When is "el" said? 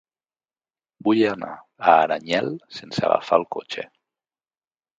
3.43-3.49